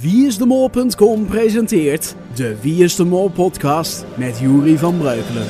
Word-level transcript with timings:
Wieisdemol.com 0.00 1.26
presenteert 1.26 2.14
de 2.34 2.56
Wie 2.60 2.84
is 2.84 2.96
de 2.96 3.04
Mol 3.04 3.28
podcast 3.28 4.04
met 4.14 4.38
Juri 4.38 4.78
van 4.78 4.98
Breukelen. 4.98 5.46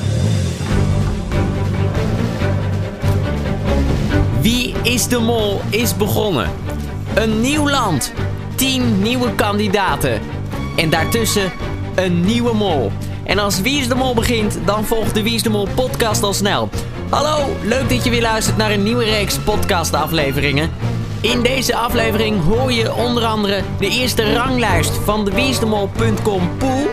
Wie 4.41 4.73
is 4.83 5.07
de 5.07 5.19
Mol 5.19 5.61
is 5.69 5.95
begonnen. 5.95 6.49
Een 7.15 7.41
nieuw 7.41 7.69
land, 7.69 8.13
10 8.55 9.01
nieuwe 9.01 9.35
kandidaten 9.35 10.21
en 10.75 10.89
daartussen 10.89 11.51
een 11.95 12.21
nieuwe 12.21 12.53
mol. 12.53 12.91
En 13.23 13.39
als 13.39 13.61
Wie 13.61 13.79
is 13.79 13.87
de 13.87 13.95
Mol 13.95 14.13
begint, 14.13 14.59
dan 14.65 14.85
volgt 14.85 15.13
de 15.13 15.23
Wie 15.23 15.33
is 15.33 15.43
de 15.43 15.49
Mol 15.49 15.67
podcast 15.75 16.23
al 16.23 16.33
snel. 16.33 16.69
Hallo, 17.09 17.55
leuk 17.63 17.89
dat 17.89 18.03
je 18.03 18.09
weer 18.09 18.21
luistert 18.21 18.57
naar 18.57 18.71
een 18.71 18.83
nieuwe 18.83 19.03
reeks 19.03 19.39
podcastafleveringen. 19.39 20.69
In 21.21 21.41
deze 21.41 21.75
aflevering 21.75 22.43
hoor 22.43 22.71
je 22.71 22.93
onder 22.93 23.25
andere 23.25 23.61
de 23.79 23.89
eerste 23.89 24.33
ranglijst 24.33 24.91
van 25.03 25.25
de 25.25 25.31
wieisdemol.com 25.31 26.57
pool. 26.57 26.87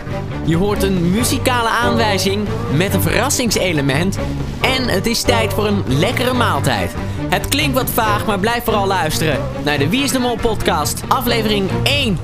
Je 0.45 0.57
hoort 0.57 0.83
een 0.83 1.11
muzikale 1.11 1.69
aanwijzing 1.69 2.47
met 2.73 2.93
een 2.93 3.01
verrassingselement. 3.01 4.17
En 4.61 4.87
het 4.87 5.05
is 5.05 5.21
tijd 5.21 5.53
voor 5.53 5.67
een 5.67 5.83
lekkere 5.87 6.33
maaltijd. 6.33 6.93
Het 7.29 7.47
klinkt 7.47 7.73
wat 7.75 7.89
vaag, 7.89 8.25
maar 8.25 8.39
blijf 8.39 8.63
vooral 8.63 8.87
luisteren 8.87 9.39
naar 9.63 9.77
de 9.77 9.89
Wie 9.89 10.03
is 10.03 10.11
de 10.11 10.19
Mol 10.19 10.37
podcast, 10.37 11.01
aflevering 11.07 11.69
1. 11.83 12.17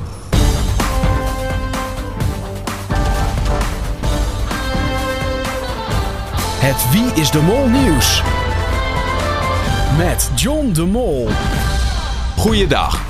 Het 6.60 6.92
Wie 6.92 7.22
is 7.22 7.32
de 7.32 7.42
Mol 7.42 7.68
nieuws. 7.68 8.22
Met 9.98 10.30
John 10.36 10.72
de 10.72 10.86
Mol. 10.86 11.30
Goeiedag. 12.44 13.02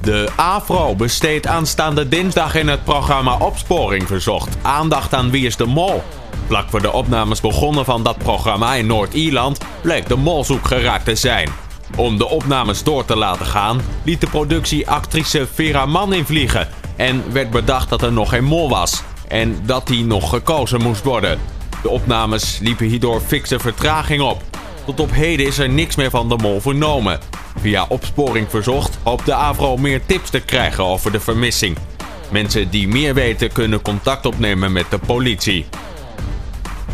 De 0.00 0.28
AFRO 0.36 0.94
besteedt 0.94 1.46
aanstaande 1.46 2.08
dinsdag 2.08 2.54
in 2.54 2.68
het 2.68 2.84
programma 2.84 3.38
Opsporing 3.38 4.06
Verzocht 4.06 4.56
aandacht 4.62 5.14
aan 5.14 5.30
Wie 5.30 5.46
is 5.46 5.56
de 5.56 5.66
Mol. 5.66 6.02
Vlak 6.46 6.70
voor 6.70 6.82
de 6.82 6.92
opnames 6.92 7.40
begonnen 7.40 7.84
van 7.84 8.02
dat 8.02 8.18
programma 8.18 8.74
in 8.74 8.86
Noord-Ierland 8.86 9.58
bleek 9.82 10.08
de 10.08 10.16
mol 10.16 10.44
zoek 10.44 10.66
geraakt 10.66 11.04
te 11.04 11.14
zijn. 11.14 11.48
Om 11.96 12.18
de 12.18 12.28
opnames 12.28 12.82
door 12.82 13.04
te 13.04 13.16
laten 13.16 13.46
gaan, 13.46 13.80
liet 14.04 14.20
de 14.20 14.26
productie 14.26 14.88
actrice 14.88 15.46
Vera 15.54 15.86
Mann 15.86 16.12
invliegen 16.12 16.68
en 16.96 17.32
werd 17.32 17.50
bedacht 17.50 17.88
dat 17.88 18.02
er 18.02 18.12
nog 18.12 18.28
geen 18.28 18.44
mol 18.44 18.68
was 18.68 19.02
en 19.28 19.62
dat 19.66 19.86
die 19.86 20.04
nog 20.04 20.30
gekozen 20.30 20.82
moest 20.82 21.04
worden. 21.04 21.38
De 21.82 21.88
opnames 21.88 22.58
liepen 22.58 22.86
hierdoor 22.86 23.20
fikse 23.20 23.58
vertraging 23.58 24.22
op. 24.22 24.42
Tot 24.84 25.00
op 25.00 25.12
heden 25.12 25.46
is 25.46 25.58
er 25.58 25.68
niks 25.68 25.96
meer 25.96 26.10
van 26.10 26.28
de 26.28 26.36
mol 26.36 26.60
vernomen. 26.60 27.20
Via 27.60 27.86
opsporing 27.88 28.46
verzocht 28.50 28.98
hoopt 29.02 29.26
de 29.26 29.34
AVRO 29.34 29.76
meer 29.76 30.00
tips 30.06 30.30
te 30.30 30.40
krijgen 30.40 30.84
over 30.84 31.12
de 31.12 31.20
vermissing. 31.20 31.76
Mensen 32.30 32.70
die 32.70 32.88
meer 32.88 33.14
weten 33.14 33.52
kunnen 33.52 33.82
contact 33.82 34.26
opnemen 34.26 34.72
met 34.72 34.90
de 34.90 34.98
politie. 34.98 35.66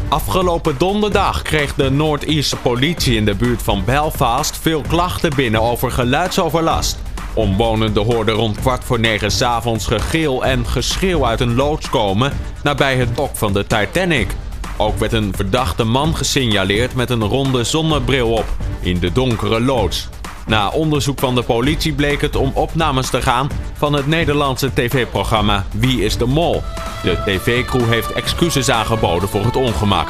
Afgelopen 0.08 0.74
donderdag 0.78 1.42
kreeg 1.42 1.74
de 1.74 1.90
Noord-Ierse 1.90 2.56
politie 2.56 3.16
in 3.16 3.24
de 3.24 3.34
buurt 3.34 3.62
van 3.62 3.84
Belfast 3.84 4.58
veel 4.58 4.82
klachten 4.88 5.32
binnen 5.36 5.62
over 5.62 5.90
geluidsoverlast. 5.90 6.98
Omwonenden 7.34 8.04
hoorden 8.04 8.34
rond 8.34 8.60
kwart 8.60 8.84
voor 8.84 9.00
negen 9.00 9.30
s'avonds 9.30 9.86
gegil 9.86 10.44
en 10.44 10.66
geschreeuw 10.66 11.26
uit 11.26 11.40
een 11.40 11.54
loods 11.54 11.90
komen 11.90 12.32
nabij 12.62 12.96
het 12.96 13.16
dok 13.16 13.36
van 13.36 13.52
de 13.52 13.66
Titanic. 13.66 14.30
Ook 14.76 14.98
werd 14.98 15.12
een 15.12 15.32
verdachte 15.36 15.84
man 15.84 16.16
gesignaleerd 16.16 16.94
met 16.94 17.10
een 17.10 17.24
ronde 17.24 17.64
zonnebril 17.64 18.32
op 18.32 18.46
in 18.80 18.98
de 18.98 19.12
donkere 19.12 19.60
loods. 19.60 20.08
Na 20.48 20.68
onderzoek 20.68 21.18
van 21.18 21.34
de 21.34 21.42
politie 21.42 21.92
bleek 21.92 22.20
het 22.20 22.36
om 22.36 22.50
opnames 22.54 23.10
te 23.10 23.22
gaan 23.22 23.48
van 23.72 23.92
het 23.92 24.06
Nederlandse 24.06 24.72
tv-programma 24.74 25.64
Wie 25.72 26.04
is 26.04 26.16
de 26.16 26.26
Mol. 26.26 26.62
De 27.02 27.18
tv-crew 27.24 27.88
heeft 27.88 28.12
excuses 28.12 28.70
aangeboden 28.70 29.28
voor 29.28 29.44
het 29.44 29.56
ongemak. 29.56 30.08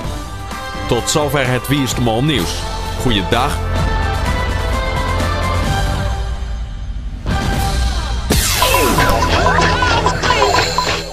Tot 0.88 1.10
zover 1.10 1.46
het 1.46 1.68
Wie 1.68 1.82
is 1.82 1.94
de 1.94 2.00
Mol 2.00 2.24
nieuws. 2.24 2.54
Goeiedag. 3.00 3.58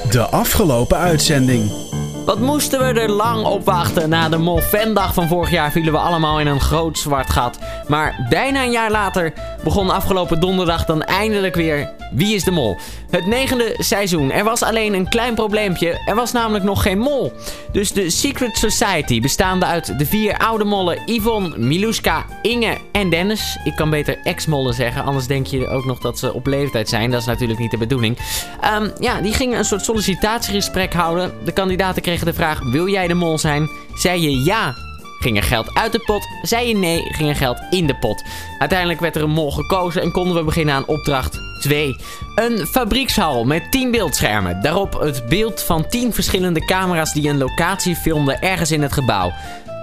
De 0.09 0.27
afgelopen 0.29 0.97
uitzending. 0.97 1.85
Wat 2.25 2.39
moesten 2.39 2.79
we 2.79 3.01
er 3.01 3.09
lang 3.09 3.45
op 3.45 3.65
wachten? 3.65 4.09
Na 4.09 4.29
de 4.29 4.37
Molvendag 4.37 5.13
van 5.13 5.27
vorig 5.27 5.49
jaar 5.51 5.71
vielen 5.71 5.93
we 5.93 5.99
allemaal 5.99 6.39
in 6.39 6.47
een 6.47 6.59
groot 6.59 6.97
zwart 6.97 7.29
gat. 7.29 7.59
Maar 7.87 8.27
bijna 8.29 8.63
een 8.63 8.71
jaar 8.71 8.91
later 8.91 9.33
begon 9.63 9.89
afgelopen 9.89 10.39
donderdag 10.39 10.85
dan 10.85 11.03
eindelijk 11.03 11.55
weer 11.55 11.89
Wie 12.11 12.35
is 12.35 12.43
de 12.43 12.51
Mol? 12.51 12.77
Het 13.09 13.25
negende 13.25 13.75
seizoen. 13.77 14.31
Er 14.31 14.43
was 14.43 14.63
alleen 14.63 14.93
een 14.93 15.09
klein 15.09 15.35
probleempje. 15.35 16.01
Er 16.05 16.15
was 16.15 16.31
namelijk 16.31 16.63
nog 16.63 16.81
geen 16.81 16.99
mol. 16.99 17.33
Dus 17.71 17.91
de 17.91 18.09
Secret 18.09 18.57
Society, 18.57 19.21
bestaande 19.21 19.65
uit 19.65 19.99
de 19.99 20.05
vier 20.05 20.37
oude 20.37 20.63
mollen 20.63 21.01
Yvonne, 21.05 21.57
Miluska, 21.57 22.25
Inge 22.41 22.77
en 22.91 23.09
Dennis. 23.09 23.57
Ik 23.63 23.75
kan 23.75 23.89
beter 23.89 24.17
ex-mollen 24.23 24.73
zeggen, 24.73 25.03
anders 25.03 25.27
denk 25.27 25.47
je 25.47 25.67
ook 25.67 25.85
nog 25.85 25.99
dat 25.99 26.19
ze 26.19 26.33
op 26.33 26.47
leeftijd 26.47 26.89
zijn. 26.89 27.11
Dat 27.11 27.19
is 27.19 27.25
natuurlijk 27.25 27.59
niet 27.59 27.71
de 27.71 27.77
bedoeling. 27.77 28.17
Ehm, 28.61 28.89
ja, 28.99 29.21
die 29.21 29.33
gingen 29.33 29.57
een 29.57 29.65
soort 29.65 29.83
sollicitatiegesprek 29.83 30.93
houden. 30.93 31.33
De 31.45 31.51
kandidaten 31.51 32.01
kregen 32.01 32.25
de 32.25 32.33
vraag, 32.33 32.59
wil 32.71 32.87
jij 32.87 33.07
de 33.07 33.13
mol 33.13 33.37
zijn? 33.37 33.69
Zei 33.93 34.21
je 34.21 34.43
ja, 34.43 34.75
ging 35.19 35.37
er 35.37 35.43
geld 35.43 35.73
uit 35.73 35.91
de 35.91 35.99
pot. 35.99 36.27
Zei 36.41 36.67
je 36.67 36.75
nee, 36.75 37.13
ging 37.13 37.29
er 37.29 37.35
geld 37.35 37.57
in 37.69 37.87
de 37.87 37.95
pot. 37.95 38.23
Uiteindelijk 38.59 38.99
werd 38.99 39.15
er 39.15 39.23
een 39.23 39.29
mol 39.29 39.51
gekozen 39.51 40.01
en 40.01 40.11
konden 40.11 40.35
we 40.35 40.43
beginnen 40.43 40.75
aan 40.75 40.87
opdracht 40.87 41.39
2. 41.59 41.95
Een 42.35 42.65
fabriekshal 42.65 43.43
met 43.43 43.71
10 43.71 43.91
beeldschermen. 43.91 44.61
Daarop 44.61 44.99
het 44.99 45.25
beeld 45.29 45.61
van 45.61 45.87
10 45.87 46.13
verschillende 46.13 46.65
camera's 46.65 47.13
die 47.13 47.29
een 47.29 47.37
locatie 47.37 47.95
filmden 47.95 48.41
ergens 48.41 48.71
in 48.71 48.81
het 48.81 48.93
gebouw. 48.93 49.33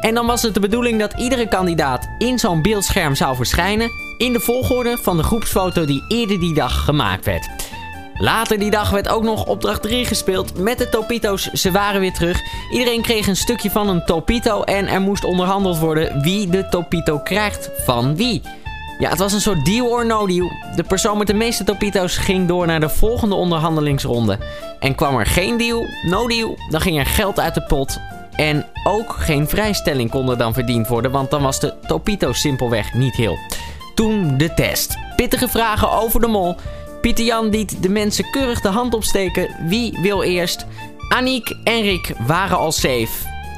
En 0.00 0.14
dan 0.14 0.26
was 0.26 0.42
het 0.42 0.54
de 0.54 0.60
bedoeling 0.60 0.98
dat 0.98 1.12
iedere 1.12 1.48
kandidaat 1.48 2.08
in 2.18 2.38
zo'n 2.38 2.62
beeldscherm 2.62 3.14
zou 3.14 3.36
verschijnen 3.36 3.90
in 4.16 4.32
de 4.32 4.40
volgorde 4.40 4.98
van 5.02 5.16
de 5.16 5.22
groepsfoto 5.22 5.84
die 5.84 6.04
eerder 6.08 6.40
die 6.40 6.54
dag 6.54 6.84
gemaakt 6.84 7.24
werd. 7.24 7.61
Later 8.22 8.58
die 8.58 8.70
dag 8.70 8.90
werd 8.90 9.08
ook 9.08 9.22
nog 9.22 9.46
opdracht 9.46 9.82
3 9.82 10.04
gespeeld 10.04 10.58
met 10.58 10.78
de 10.78 10.88
Topito's. 10.88 11.42
Ze 11.42 11.70
waren 11.70 12.00
weer 12.00 12.12
terug. 12.12 12.40
Iedereen 12.72 13.02
kreeg 13.02 13.26
een 13.26 13.36
stukje 13.36 13.70
van 13.70 13.88
een 13.88 14.04
Topito 14.04 14.62
en 14.62 14.88
er 14.88 15.00
moest 15.00 15.24
onderhandeld 15.24 15.78
worden 15.78 16.20
wie 16.20 16.48
de 16.48 16.68
Topito 16.68 17.18
krijgt 17.18 17.70
van 17.84 18.16
wie. 18.16 18.42
Ja, 18.98 19.10
het 19.10 19.18
was 19.18 19.32
een 19.32 19.40
soort 19.40 19.64
deal 19.64 19.86
or 19.86 20.06
no 20.06 20.26
deal. 20.26 20.50
De 20.76 20.82
persoon 20.82 21.18
met 21.18 21.26
de 21.26 21.34
meeste 21.34 21.64
Topito's 21.64 22.16
ging 22.16 22.48
door 22.48 22.66
naar 22.66 22.80
de 22.80 22.88
volgende 22.88 23.34
onderhandelingsronde. 23.34 24.38
En 24.78 24.94
kwam 24.94 25.18
er 25.18 25.26
geen 25.26 25.56
deal, 25.56 25.86
no 26.02 26.26
deal, 26.26 26.58
dan 26.70 26.80
ging 26.80 26.98
er 26.98 27.06
geld 27.06 27.40
uit 27.40 27.54
de 27.54 27.62
pot. 27.62 27.98
En 28.32 28.66
ook 28.84 29.12
geen 29.18 29.48
vrijstelling 29.48 30.10
kon 30.10 30.30
er 30.30 30.38
dan 30.38 30.54
verdiend 30.54 30.88
worden, 30.88 31.10
want 31.10 31.30
dan 31.30 31.42
was 31.42 31.60
de 31.60 31.74
Topito 31.86 32.32
simpelweg 32.32 32.94
niet 32.94 33.14
heel. 33.14 33.38
Toen 33.94 34.36
de 34.36 34.54
test. 34.54 34.96
Pittige 35.16 35.48
vragen 35.48 35.90
over 35.90 36.20
de 36.20 36.26
mol. 36.26 36.56
Pieter 37.02 37.24
Jan 37.24 37.48
liet 37.48 37.82
de 37.82 37.88
mensen 37.88 38.30
keurig 38.30 38.60
de 38.60 38.68
hand 38.68 38.94
opsteken. 38.94 39.56
Wie 39.66 39.98
wil 40.02 40.22
eerst? 40.22 40.66
Aniek 41.08 41.54
en 41.64 41.82
Rick 41.82 42.14
waren 42.26 42.56
al 42.58 42.72
safe 42.72 43.08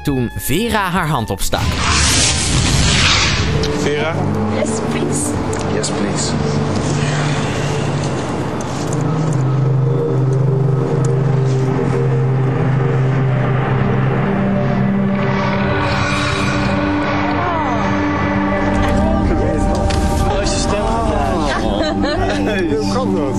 toen 0.03 0.31
Vera 0.35 0.89
haar 0.89 1.07
hand 1.07 1.29
opstak. 1.29 1.61
Vera? 3.79 4.15
Yes, 4.55 4.69
please. 4.91 5.31
Yes, 5.73 5.89
please. 5.89 6.31
Hoe 22.69 22.93
kan 22.93 23.15
dat? 23.15 23.35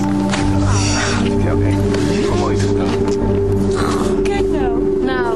Oké, 1.31 1.53
oké. 1.53 1.75
Mooi 2.39 2.57
gedaan. 2.57 2.89
Kijk 4.23 4.47
nou. 4.47 5.03
Nou. 5.05 5.35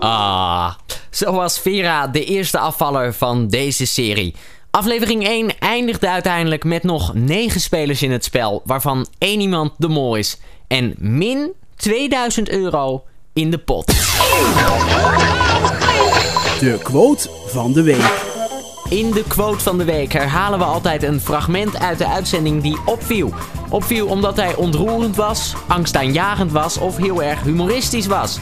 Ah, 0.00 0.72
zo 1.10 1.32
was 1.32 1.58
Vera 1.58 2.06
de 2.06 2.24
eerste 2.24 2.58
afvaller 2.58 3.14
van 3.14 3.48
deze 3.48 3.86
serie. 3.86 4.34
Aflevering 4.70 5.26
1 5.26 5.58
eindigde 5.58 6.08
uiteindelijk 6.08 6.64
met 6.64 6.82
nog 6.82 7.14
9 7.14 7.60
spelers 7.60 8.02
in 8.02 8.10
het 8.10 8.24
spel, 8.24 8.62
waarvan 8.64 9.06
één 9.18 9.40
iemand 9.40 9.72
de 9.76 9.88
mol 9.88 10.16
is. 10.16 10.38
En 10.66 10.94
min 10.98 11.52
2000 11.76 12.48
euro 12.48 13.04
in 13.32 13.50
de 13.50 13.58
pot. 13.58 13.86
De 16.60 16.78
quote 16.82 17.28
van 17.46 17.72
de 17.72 17.82
week. 17.82 18.29
In 18.90 19.10
de 19.10 19.24
quote 19.28 19.60
van 19.60 19.78
de 19.78 19.84
week 19.84 20.12
herhalen 20.12 20.58
we 20.58 20.64
altijd 20.64 21.02
een 21.02 21.20
fragment 21.20 21.78
uit 21.78 21.98
de 21.98 22.06
uitzending 22.06 22.62
die 22.62 22.78
opviel. 22.84 23.34
Opviel 23.68 24.06
omdat 24.06 24.36
hij 24.36 24.54
ontroerend 24.54 25.16
was, 25.16 25.54
angstaanjagend 25.66 26.52
was 26.52 26.78
of 26.78 26.96
heel 26.96 27.22
erg 27.22 27.42
humoristisch 27.42 28.06
was. 28.06 28.38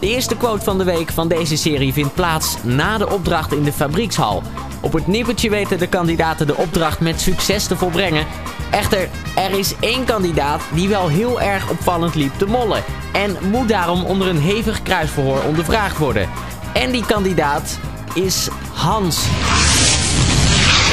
De 0.00 0.06
eerste 0.06 0.36
quote 0.36 0.64
van 0.64 0.78
de 0.78 0.84
week 0.84 1.12
van 1.12 1.28
deze 1.28 1.56
serie 1.56 1.92
vindt 1.92 2.14
plaats 2.14 2.56
na 2.62 2.98
de 2.98 3.10
opdracht 3.10 3.52
in 3.52 3.62
de 3.62 3.72
fabriekshal. 3.72 4.42
Op 4.80 4.92
het 4.92 5.06
nippertje 5.06 5.50
weten 5.50 5.78
de 5.78 5.88
kandidaten 5.88 6.46
de 6.46 6.56
opdracht 6.56 7.00
met 7.00 7.20
succes 7.20 7.66
te 7.66 7.76
volbrengen. 7.76 8.26
Echter, 8.70 9.08
er 9.36 9.58
is 9.58 9.74
één 9.80 10.04
kandidaat 10.04 10.62
die 10.72 10.88
wel 10.88 11.08
heel 11.08 11.40
erg 11.40 11.70
opvallend 11.70 12.14
liep 12.14 12.38
te 12.38 12.46
mollen. 12.46 12.82
En 13.12 13.36
moet 13.50 13.68
daarom 13.68 14.04
onder 14.04 14.28
een 14.28 14.40
hevig 14.40 14.82
kruisverhoor 14.82 15.42
ondervraagd 15.42 15.98
worden. 15.98 16.28
En 16.72 16.90
die 16.90 17.06
kandidaat 17.06 17.78
is 18.14 18.48
Hans. 18.72 19.26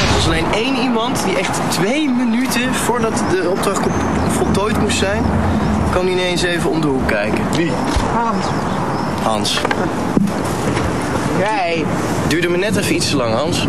Er 0.07 0.13
was 0.15 0.25
alleen 0.25 0.45
één 0.53 0.75
iemand 0.75 1.23
die 1.25 1.37
echt 1.37 1.59
twee 1.69 2.09
minuten 2.09 2.73
voordat 2.73 3.23
de 3.31 3.49
opdracht 3.49 3.81
voltooid 4.37 4.79
moest 4.81 4.97
zijn, 4.97 5.23
kwam 5.91 6.03
hij 6.03 6.13
ineens 6.13 6.41
even 6.43 6.69
om 6.69 6.81
de 6.81 6.87
hoek 6.87 7.07
kijken. 7.07 7.43
Wie? 7.55 7.71
Hans. 8.15 8.45
Hans. 9.23 9.59
Jij. 11.39 11.85
Duurde 12.27 12.49
me 12.49 12.57
net 12.57 12.75
even 12.77 12.95
iets 12.95 13.09
te 13.09 13.15
lang, 13.15 13.33
Hans. 13.33 13.67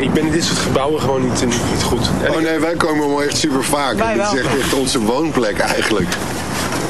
Ik 0.00 0.12
ben 0.12 0.26
in 0.26 0.32
dit 0.32 0.44
soort 0.44 0.58
gebouwen 0.58 1.00
gewoon 1.00 1.22
niet, 1.22 1.44
niet 1.44 1.82
goed. 1.82 2.10
Oh 2.28 2.36
nee, 2.40 2.58
wij 2.58 2.74
komen 2.74 3.02
allemaal 3.04 3.22
echt 3.22 3.36
super 3.36 3.64
vaak. 3.64 3.96
Wij 3.96 4.14
Dit 4.14 4.22
is 4.22 4.32
wel. 4.32 4.42
echt, 4.42 4.58
echt 4.58 4.74
onze 4.74 5.00
woonplek 5.00 5.58
eigenlijk. 5.58 6.08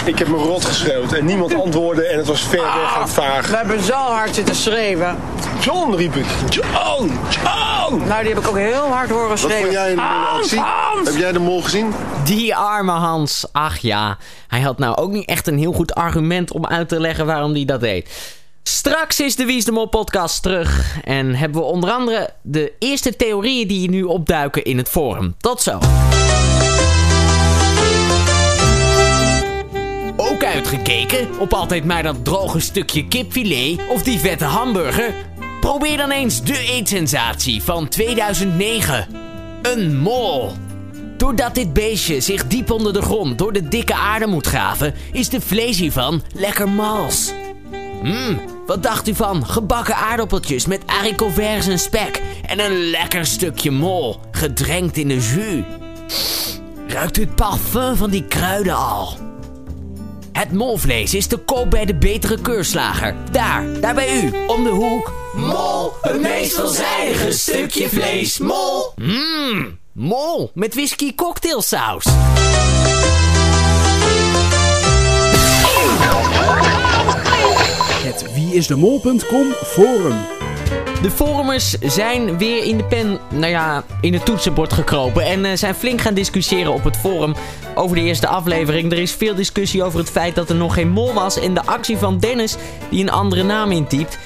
Ik 0.05 0.19
heb 0.19 0.29
me 0.29 0.37
rot 0.37 0.65
geschreeuwd 0.65 1.13
en 1.13 1.25
niemand 1.25 1.55
antwoordde 1.55 2.07
en 2.07 2.19
het 2.19 2.27
was 2.27 2.41
ver 2.41 2.61
weg 2.63 2.97
en 3.01 3.09
vaag. 3.09 3.49
We 3.51 3.57
hebben 3.57 3.83
zo 3.83 3.93
hard 3.95 4.35
zitten 4.35 4.55
schreeuwen. 4.55 5.17
John 5.61 5.95
riep 5.95 6.15
ik. 6.15 6.27
John! 6.49 7.19
John! 7.31 8.03
Nou, 8.09 8.23
die 8.25 8.35
heb 8.35 8.43
ik 8.43 8.49
ook 8.49 8.57
heel 8.57 8.87
hard 8.89 9.11
horen 9.11 9.29
Wat 9.29 9.39
schreeuwen. 9.39 9.63
vond 9.63 9.73
jij 9.73 9.91
in 9.91 9.97
de 9.97 10.03
actie? 10.39 10.59
Hans! 10.59 11.09
Heb 11.09 11.19
jij 11.19 11.33
de 11.33 11.39
mol 11.39 11.63
gezien? 11.63 11.93
Die 12.25 12.57
arme 12.57 12.93
Hans. 12.93 13.45
Ach 13.53 13.79
ja, 13.79 14.19
hij 14.49 14.61
had 14.61 14.79
nou 14.79 14.97
ook 14.97 15.11
niet 15.11 15.29
echt 15.29 15.47
een 15.47 15.59
heel 15.59 15.73
goed 15.73 15.95
argument 15.95 16.53
om 16.53 16.67
uit 16.67 16.89
te 16.89 17.01
leggen 17.01 17.27
waarom 17.27 17.53
hij 17.53 17.65
dat 17.65 17.81
deed. 17.81 18.39
Straks 18.63 19.21
is 19.21 19.37
de 19.37 19.45
Wisdom 19.45 19.89
podcast 19.89 20.43
terug 20.43 20.97
en 21.05 21.35
hebben 21.35 21.61
we 21.61 21.67
onder 21.67 21.91
andere 21.91 22.31
de 22.43 22.73
eerste 22.79 23.17
theorieën 23.17 23.69
die 23.69 23.91
nu 23.91 24.03
opduiken 24.03 24.63
in 24.65 24.79
het 24.79 24.89
forum. 24.89 25.35
Tot 25.39 25.63
zo. 25.63 25.79
Uitgekeken 30.61 31.39
op 31.39 31.53
altijd 31.53 31.85
maar 31.85 32.03
dat 32.03 32.25
droge 32.25 32.61
stukje 32.61 33.09
kipfilet 33.09 33.81
of 33.89 34.03
die 34.03 34.19
vette 34.19 34.45
hamburger? 34.45 35.15
Probeer 35.61 35.97
dan 35.97 36.11
eens 36.11 36.43
de 36.43 36.59
eetsensatie 36.59 37.63
van 37.63 37.89
2009. 37.89 39.07
Een 39.63 39.97
mol. 39.97 40.53
Doordat 41.17 41.55
dit 41.55 41.73
beestje 41.73 42.21
zich 42.21 42.47
diep 42.47 42.71
onder 42.71 42.93
de 42.93 43.03
grond 43.03 43.39
door 43.39 43.53
de 43.53 43.69
dikke 43.69 43.95
aarde 43.95 44.27
moet 44.27 44.47
graven, 44.47 44.95
is 45.13 45.29
de 45.29 45.41
vlees 45.41 45.79
hiervan 45.79 46.23
lekker 46.35 46.69
mals. 46.69 47.33
Mmm, 48.03 48.41
wat 48.67 48.83
dacht 48.83 49.09
u 49.09 49.15
van 49.15 49.47
gebakken 49.47 49.97
aardappeltjes 49.97 50.67
met 50.67 50.83
haricots 50.87 51.67
en 51.69 51.79
spek 51.79 52.23
en 52.47 52.61
een 52.65 52.91
lekker 52.91 53.27
stukje 53.27 53.71
mol, 53.71 54.21
gedrenkt 54.31 54.97
in 54.97 55.09
de 55.09 55.19
jus? 55.19 56.61
Ruikt 56.89 57.19
u 57.19 57.21
het 57.21 57.35
parfum 57.35 57.97
van 57.97 58.11
die 58.11 58.25
kruiden 58.25 58.77
al? 58.77 59.30
Het 60.33 60.53
molvlees 60.53 61.15
is 61.15 61.27
te 61.27 61.37
koop 61.37 61.71
bij 61.71 61.85
de 61.85 61.95
betere 61.95 62.41
keurslager. 62.41 63.15
Daar, 63.31 63.81
daar 63.81 63.95
bij 63.95 64.23
u, 64.23 64.33
om 64.47 64.65
de 64.65 64.71
hoek. 64.71 65.13
Mol, 65.35 65.93
het 66.01 66.21
meest 66.21 66.55
veelzijdige 66.55 67.33
stukje 67.33 67.89
vlees. 67.89 68.39
Mol. 68.39 68.93
Mmm, 68.97 69.79
mol 69.93 70.51
met 70.55 70.75
whisky 70.75 71.15
cocktailsaus. 71.15 72.05
Het 78.03 78.35
wieisdemol.com 78.35 79.53
forum. 79.53 80.17
De 81.03 81.11
forumers 81.11 81.71
zijn 81.71 82.39
weer 82.39 82.65
in 82.65 82.77
de 82.77 82.85
pen, 82.85 83.19
nou 83.31 83.51
ja, 83.51 83.85
in 84.01 84.13
het 84.13 84.25
toetsenbord 84.25 84.73
gekropen 84.73 85.23
en 85.23 85.45
eh, 85.45 85.57
zijn 85.57 85.75
flink 85.75 86.01
gaan 86.01 86.15
discussiëren 86.15 86.73
op 86.73 86.85
het 86.85 86.97
forum 86.97 87.35
over 87.75 87.97
de 87.97 88.03
eerste 88.03 88.27
aflevering. 88.27 88.93
Er 88.93 88.99
is 88.99 89.13
veel 89.13 89.35
discussie 89.35 89.83
over 89.83 89.99
het 89.99 90.11
feit 90.11 90.35
dat 90.35 90.51
er 90.51 90.57
nog 90.57 90.75
geen 90.75 90.89
mol 90.89 91.13
was 91.13 91.41
en 91.41 91.55
de 91.55 91.65
actie 91.65 91.97
van 91.97 92.19
Dennis 92.19 92.57
die 92.91 93.03
een 93.03 93.11
andere 93.11 93.43
naam 93.43 93.71
intypt. 93.71 94.19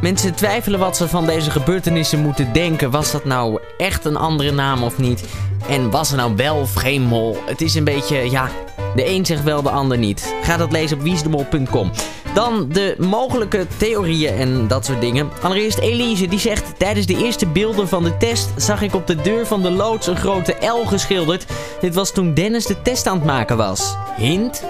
Mensen 0.00 0.34
twijfelen 0.34 0.78
wat 0.78 0.96
ze 0.96 1.08
van 1.08 1.26
deze 1.26 1.50
gebeurtenissen 1.50 2.20
moeten 2.20 2.52
denken. 2.52 2.90
Was 2.90 3.12
dat 3.12 3.24
nou 3.24 3.60
echt 3.78 4.04
een 4.04 4.16
andere 4.16 4.52
naam 4.52 4.82
of 4.82 4.98
niet? 4.98 5.24
En 5.68 5.90
was 5.90 6.10
er 6.10 6.16
nou 6.16 6.36
wel 6.36 6.56
of 6.56 6.74
geen 6.74 7.02
mol? 7.02 7.36
Het 7.46 7.60
is 7.60 7.74
een 7.74 7.84
beetje, 7.84 8.30
ja, 8.30 8.50
de 8.94 9.08
een 9.08 9.26
zegt 9.26 9.42
wel, 9.42 9.62
de 9.62 9.70
ander 9.70 9.98
niet. 9.98 10.34
Ga 10.42 10.56
dat 10.56 10.72
lezen 10.72 10.96
op 10.96 11.02
wiesdemol.com. 11.02 11.90
Dan 12.34 12.68
de 12.68 12.94
mogelijke 12.98 13.66
theorieën 13.76 14.34
en 14.34 14.68
dat 14.68 14.84
soort 14.84 15.00
dingen. 15.00 15.30
Allereerst 15.42 15.78
Elise, 15.78 16.26
die 16.26 16.38
zegt... 16.38 16.78
Tijdens 16.78 17.06
de 17.06 17.16
eerste 17.24 17.46
beelden 17.46 17.88
van 17.88 18.04
de 18.04 18.16
test 18.16 18.50
zag 18.56 18.82
ik 18.82 18.94
op 18.94 19.06
de 19.06 19.16
deur 19.16 19.46
van 19.46 19.62
de 19.62 19.70
loods 19.70 20.06
een 20.06 20.16
grote 20.16 20.56
L 20.60 20.86
geschilderd. 20.86 21.46
Dit 21.80 21.94
was 21.94 22.12
toen 22.12 22.34
Dennis 22.34 22.66
de 22.66 22.82
test 22.82 23.06
aan 23.06 23.16
het 23.16 23.24
maken 23.24 23.56
was. 23.56 23.96
Hint? 24.16 24.64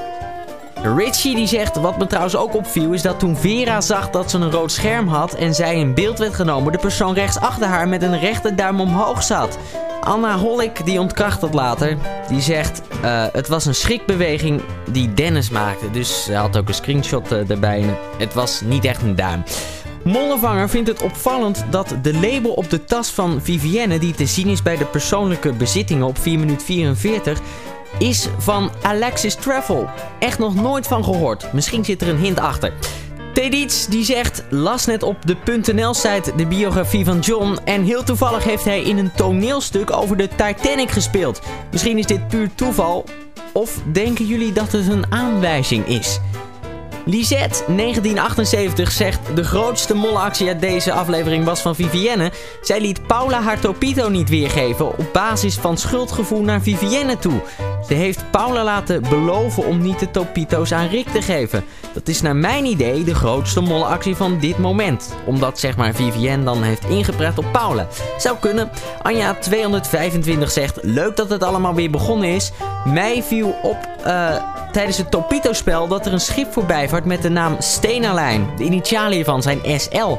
Richie 0.82 1.34
die 1.34 1.46
zegt, 1.46 1.76
wat 1.76 1.98
me 1.98 2.06
trouwens 2.06 2.36
ook 2.36 2.54
opviel, 2.54 2.92
is 2.92 3.02
dat 3.02 3.18
toen 3.18 3.36
Vera 3.36 3.80
zag 3.80 4.10
dat 4.10 4.30
ze 4.30 4.38
een 4.38 4.50
rood 4.50 4.72
scherm 4.72 5.08
had 5.08 5.34
en 5.34 5.54
zij 5.54 5.76
in 5.76 5.94
beeld 5.94 6.18
werd 6.18 6.34
genomen, 6.34 6.72
de 6.72 6.78
persoon 6.78 7.14
rechts 7.14 7.40
achter 7.40 7.66
haar 7.66 7.88
met 7.88 8.02
een 8.02 8.18
rechte 8.18 8.54
duim 8.54 8.80
omhoog 8.80 9.22
zat. 9.22 9.58
Anna 10.00 10.38
Hollik, 10.38 10.84
die 10.84 11.00
ontkracht 11.00 11.40
dat 11.40 11.54
later, 11.54 11.96
die 12.28 12.40
zegt, 12.40 12.82
eh, 13.02 13.24
het 13.32 13.48
was 13.48 13.66
een 13.66 13.74
schrikbeweging 13.74 14.62
die 14.90 15.14
Dennis 15.14 15.50
maakte. 15.50 15.90
Dus 15.90 16.24
ze 16.24 16.34
had 16.34 16.56
ook 16.56 16.68
een 16.68 16.74
screenshot 16.74 17.32
eh, 17.32 17.50
erbij 17.50 17.84
het 18.18 18.34
was 18.34 18.60
niet 18.60 18.84
echt 18.84 19.02
een 19.02 19.16
duim. 19.16 19.42
Mollevanger 20.04 20.68
vindt 20.68 20.88
het 20.88 21.02
opvallend 21.02 21.64
dat 21.70 21.94
de 22.02 22.14
label 22.14 22.50
op 22.50 22.70
de 22.70 22.84
tas 22.84 23.10
van 23.10 23.40
Vivienne, 23.42 23.98
die 23.98 24.14
te 24.14 24.26
zien 24.26 24.48
is 24.48 24.62
bij 24.62 24.76
de 24.76 24.84
persoonlijke 24.84 25.52
bezittingen 25.52 26.06
op 26.06 26.18
4 26.18 26.38
minuut 26.38 26.62
44, 26.62 27.40
is 27.98 28.28
van 28.38 28.70
Alexis 28.82 29.34
Travel. 29.34 29.88
Echt 30.18 30.38
nog 30.38 30.54
nooit 30.54 30.86
van 30.86 31.04
gehoord. 31.04 31.52
Misschien 31.52 31.84
zit 31.84 32.02
er 32.02 32.08
een 32.08 32.18
hint 32.18 32.40
achter. 32.40 32.72
Tedits 33.32 33.86
die 33.86 34.04
zegt, 34.04 34.44
las 34.48 34.86
net 34.86 35.02
op 35.02 35.16
de 35.26 35.36
.nl-site 35.72 36.32
de 36.36 36.46
biografie 36.46 37.04
van 37.04 37.18
John 37.18 37.58
en 37.64 37.84
heel 37.84 38.02
toevallig 38.02 38.44
heeft 38.44 38.64
hij 38.64 38.82
in 38.82 38.98
een 38.98 39.12
toneelstuk 39.16 39.92
over 39.92 40.16
de 40.16 40.28
Titanic 40.28 40.90
gespeeld. 40.90 41.40
Misschien 41.70 41.98
is 41.98 42.06
dit 42.06 42.28
puur 42.28 42.50
toeval 42.54 43.04
of 43.52 43.78
denken 43.92 44.26
jullie 44.26 44.52
dat 44.52 44.72
het 44.72 44.88
een 44.88 45.12
aanwijzing 45.12 45.86
is? 45.86 46.20
Lisette, 47.10 47.64
1978, 47.66 48.92
zegt 48.92 49.20
de 49.34 49.44
grootste 49.44 49.94
molactie 49.94 50.48
uit 50.48 50.60
deze 50.60 50.92
aflevering 50.92 51.44
was 51.44 51.60
van 51.60 51.74
Vivienne. 51.74 52.32
Zij 52.62 52.80
liet 52.80 53.06
Paula 53.06 53.42
haar 53.42 53.60
topito 53.60 54.08
niet 54.08 54.28
weergeven 54.28 54.98
op 54.98 55.06
basis 55.12 55.54
van 55.54 55.78
schuldgevoel 55.78 56.42
naar 56.42 56.62
Vivienne 56.62 57.18
toe. 57.18 57.40
Ze 57.86 57.94
heeft 57.94 58.30
Paula 58.30 58.64
laten 58.64 59.02
beloven 59.02 59.66
om 59.66 59.82
niet 59.82 59.98
de 59.98 60.10
topito's 60.10 60.72
aan 60.72 60.88
Rick 60.88 61.08
te 61.08 61.22
geven. 61.22 61.64
Dat 61.92 62.08
is 62.08 62.20
naar 62.20 62.36
mijn 62.36 62.64
idee 62.64 63.04
de 63.04 63.14
grootste 63.14 63.60
molactie 63.60 64.14
van 64.14 64.38
dit 64.38 64.58
moment. 64.58 65.14
Omdat 65.26 65.58
zeg 65.58 65.76
maar 65.76 65.94
Vivienne 65.94 66.44
dan 66.44 66.62
heeft 66.62 66.88
ingepraat 66.88 67.38
op 67.38 67.52
Paula. 67.52 67.86
Zou 68.18 68.36
kunnen. 68.40 68.70
Anja 69.02 69.34
225 69.34 70.50
zegt 70.50 70.78
leuk 70.82 71.16
dat 71.16 71.30
het 71.30 71.42
allemaal 71.42 71.74
weer 71.74 71.90
begonnen 71.90 72.28
is. 72.28 72.52
Mij 72.84 73.22
viel 73.22 73.54
op 73.62 73.78
eh, 74.04 74.34
tijdens 74.70 74.98
het 74.98 75.10
Topito-spel 75.10 75.88
dat 75.88 76.06
er 76.06 76.12
een 76.12 76.20
schip 76.20 76.52
voorbij 76.52 76.88
vaart 76.88 77.04
met 77.04 77.22
de 77.22 77.28
naam 77.28 77.56
Stenalijn. 77.58 78.46
De 78.56 78.64
initialen 78.64 79.12
hiervan 79.12 79.42
zijn 79.42 79.60
SL. 79.80 80.16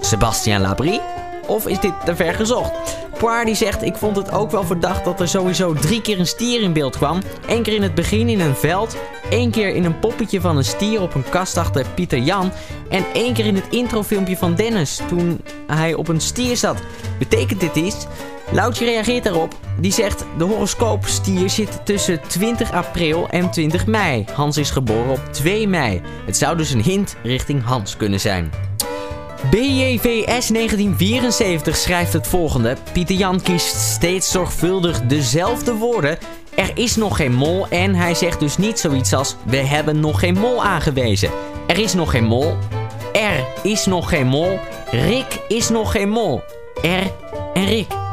Sebastian 0.00 0.60
Labrie? 0.60 1.00
Of 1.46 1.66
is 1.66 1.80
dit 1.80 1.92
te 2.04 2.16
ver 2.16 2.34
gezocht? 2.34 2.72
Poir 3.18 3.44
die 3.44 3.54
zegt, 3.54 3.82
ik 3.82 3.96
vond 3.96 4.16
het 4.16 4.32
ook 4.32 4.50
wel 4.50 4.64
verdacht 4.64 5.04
dat 5.04 5.20
er 5.20 5.28
sowieso 5.28 5.72
drie 5.72 6.00
keer 6.00 6.18
een 6.18 6.26
stier 6.26 6.60
in 6.60 6.72
beeld 6.72 6.96
kwam. 6.96 7.22
Eén 7.46 7.62
keer 7.62 7.74
in 7.74 7.82
het 7.82 7.94
begin 7.94 8.28
in 8.28 8.40
een 8.40 8.56
veld, 8.56 8.96
één 9.30 9.50
keer 9.50 9.74
in 9.74 9.84
een 9.84 9.98
poppetje 9.98 10.40
van 10.40 10.56
een 10.56 10.64
stier 10.64 11.02
op 11.02 11.14
een 11.14 11.28
kast 11.28 11.56
achter 11.56 11.86
Pieter 11.94 12.18
Jan 12.18 12.52
en 12.88 13.04
één 13.12 13.34
keer 13.34 13.46
in 13.46 13.54
het 13.54 13.68
introfilmpje 13.70 14.36
van 14.36 14.54
Dennis 14.54 15.00
toen 15.08 15.40
hij 15.66 15.94
op 15.94 16.08
een 16.08 16.20
stier 16.20 16.56
zat. 16.56 16.78
Betekent 17.18 17.60
dit 17.60 17.76
iets? 17.76 18.06
Loutje 18.50 18.84
reageert 18.84 19.24
daarop. 19.24 19.54
Die 19.80 19.92
zegt, 19.92 20.24
de 20.38 20.44
horoscoopstier 20.44 21.50
zit 21.50 21.80
tussen 21.84 22.20
20 22.26 22.72
april 22.72 23.28
en 23.28 23.50
20 23.50 23.86
mei. 23.86 24.24
Hans 24.32 24.56
is 24.56 24.70
geboren 24.70 25.10
op 25.10 25.32
2 25.32 25.68
mei. 25.68 26.02
Het 26.26 26.36
zou 26.36 26.56
dus 26.56 26.70
een 26.70 26.82
hint 26.82 27.16
richting 27.22 27.64
Hans 27.64 27.96
kunnen 27.96 28.20
zijn. 28.20 28.50
BJVS 29.50 30.48
1974 30.48 31.76
schrijft 31.76 32.12
het 32.12 32.26
volgende. 32.26 32.76
Pieter 32.92 33.16
Jan 33.16 33.42
kiest 33.42 33.76
steeds 33.76 34.30
zorgvuldig 34.30 35.02
dezelfde 35.02 35.74
woorden. 35.74 36.18
Er 36.54 36.70
is 36.74 36.96
nog 36.96 37.16
geen 37.16 37.34
mol 37.34 37.68
en 37.68 37.94
hij 37.94 38.14
zegt 38.14 38.40
dus 38.40 38.56
niet 38.56 38.78
zoiets 38.78 39.12
als... 39.12 39.36
We 39.44 39.56
hebben 39.56 40.00
nog 40.00 40.18
geen 40.18 40.38
mol 40.38 40.64
aangewezen. 40.64 41.30
Er 41.66 41.78
is 41.78 41.94
nog 41.94 42.10
geen 42.10 42.24
mol. 42.24 42.56
Er 43.12 43.46
is 43.62 43.86
nog 43.86 44.08
geen 44.08 44.26
mol. 44.26 44.58
Rick 44.90 45.40
is 45.48 45.68
nog 45.68 45.90
geen 45.90 46.08
mol. 46.08 46.42
Er 46.82 47.12
en 47.54 47.66
Rick. 47.66 48.03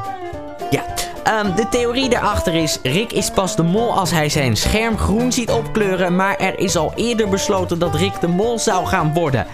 Ehm, 1.23 1.55
de 1.55 1.67
theorie 1.69 2.09
daarachter 2.09 2.53
is... 2.53 2.79
Rick 2.83 3.11
is 3.11 3.31
pas 3.31 3.55
de 3.55 3.63
mol 3.63 3.97
als 3.97 4.11
hij 4.11 4.29
zijn 4.29 4.55
scherm 4.55 4.97
groen 4.97 5.31
ziet 5.31 5.51
opkleuren... 5.51 6.15
maar 6.15 6.37
er 6.37 6.59
is 6.59 6.75
al 6.75 6.93
eerder 6.95 7.29
besloten 7.29 7.79
dat 7.79 7.95
Rick 7.95 8.19
de 8.19 8.27
mol 8.27 8.59
zou 8.59 8.85
gaan 8.85 9.13
worden... 9.13 9.45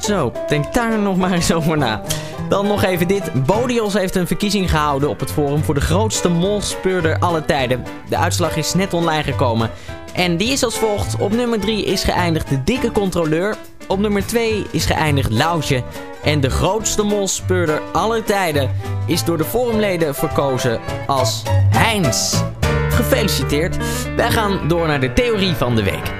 Zo, 0.00 0.32
denk 0.48 0.74
daar 0.74 0.98
nog 0.98 1.16
maar 1.16 1.32
eens 1.32 1.52
over 1.52 1.78
na. 1.78 2.02
Dan 2.48 2.66
nog 2.66 2.82
even 2.82 3.08
dit. 3.08 3.46
Bodios 3.46 3.92
heeft 3.92 4.14
een 4.14 4.26
verkiezing 4.26 4.70
gehouden 4.70 5.08
op 5.08 5.20
het 5.20 5.32
forum 5.32 5.64
voor 5.64 5.74
de 5.74 5.80
grootste 5.80 6.28
molspeurder 6.28 7.18
aller 7.18 7.44
tijden. 7.44 7.84
De 8.08 8.16
uitslag 8.16 8.56
is 8.56 8.74
net 8.74 8.94
online 8.94 9.22
gekomen. 9.22 9.70
En 10.12 10.36
die 10.36 10.52
is 10.52 10.64
als 10.64 10.78
volgt. 10.78 11.16
Op 11.18 11.32
nummer 11.32 11.60
3 11.60 11.84
is 11.84 12.04
geëindigd 12.04 12.48
de 12.48 12.64
dikke 12.64 12.92
controleur. 12.92 13.56
Op 13.88 13.98
nummer 13.98 14.26
2 14.26 14.66
is 14.70 14.84
geëindigd 14.84 15.30
Loutje. 15.30 15.82
En 16.24 16.40
de 16.40 16.50
grootste 16.50 17.02
molspeurder 17.02 17.82
aller 17.92 18.24
tijden 18.24 18.70
is 19.06 19.24
door 19.24 19.36
de 19.36 19.44
forumleden 19.44 20.14
verkozen 20.14 20.80
als 21.06 21.42
Heinz. 21.70 22.42
Gefeliciteerd. 22.88 23.76
Wij 24.16 24.30
gaan 24.30 24.68
door 24.68 24.86
naar 24.86 25.00
de 25.00 25.12
theorie 25.12 25.54
van 25.54 25.74
de 25.76 25.82
week. 25.82 26.12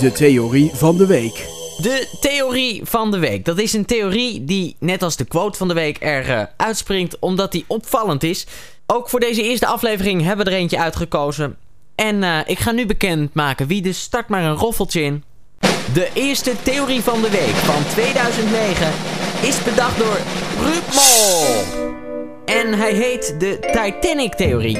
De 0.00 0.12
theorie 0.12 0.70
van 0.74 0.96
de 0.96 1.06
week. 1.06 1.46
De 1.82 2.16
theorie 2.20 2.80
van 2.84 3.10
de 3.10 3.18
week. 3.18 3.44
Dat 3.44 3.58
is 3.58 3.72
een 3.72 3.84
theorie 3.84 4.44
die, 4.44 4.76
net 4.78 5.02
als 5.02 5.16
de 5.16 5.24
quote 5.24 5.58
van 5.58 5.68
de 5.68 5.74
week, 5.74 5.96
er 6.04 6.28
uh, 6.28 6.42
uitspringt 6.56 7.18
omdat 7.18 7.52
die 7.52 7.64
opvallend 7.66 8.22
is. 8.22 8.46
Ook 8.86 9.08
voor 9.08 9.20
deze 9.20 9.42
eerste 9.42 9.66
aflevering 9.66 10.22
hebben 10.22 10.44
we 10.44 10.50
er 10.50 10.58
eentje 10.58 10.78
uitgekozen. 10.78 11.56
En 11.94 12.22
uh, 12.22 12.38
ik 12.46 12.58
ga 12.58 12.70
nu 12.70 12.86
bekendmaken 12.86 13.66
wie, 13.66 13.82
dus 13.82 14.00
start 14.00 14.28
maar 14.28 14.44
een 14.44 14.56
roffeltje 14.56 15.02
in. 15.02 15.24
De 15.96 16.10
eerste 16.12 16.52
theorie 16.62 17.00
van 17.00 17.22
de 17.22 17.30
week 17.30 17.54
van 17.54 17.82
2009 17.90 18.92
is 19.42 19.62
bedacht 19.62 19.98
door 19.98 20.18
Ruud 20.60 20.94
Mol. 20.94 21.44
En 22.44 22.72
hij 22.72 22.92
heet 22.92 23.34
de 23.38 23.58
Titanic-theorie. 23.60 24.78